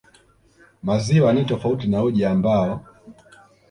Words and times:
maziwa 0.83 1.33
ni 1.33 1.45
tofautiana 1.45 1.97
na 1.97 2.03
uji 2.03 2.25
ambao 2.25 2.85